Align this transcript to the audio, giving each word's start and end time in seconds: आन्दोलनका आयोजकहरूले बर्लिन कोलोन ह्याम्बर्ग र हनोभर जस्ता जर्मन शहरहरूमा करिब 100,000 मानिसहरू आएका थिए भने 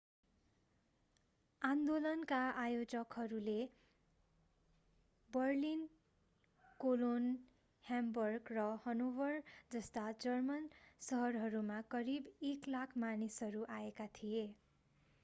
आन्दोलनका 1.61 2.37
आयोजकहरूले 2.61 3.57
बर्लिन 5.29 5.83
कोलोन 6.79 7.27
ह्याम्बर्ग 7.83 8.51
र 8.51 8.63
हनोभर 8.85 9.37
जस्ता 9.71 10.05
जर्मन 10.25 10.65
शहरहरूमा 11.01 11.77
करिब 11.91 12.33
100,000 12.47 12.97
मानिसहरू 12.97 13.67
आएका 13.75 14.09
थिए 14.15 14.41
भने 14.41 14.59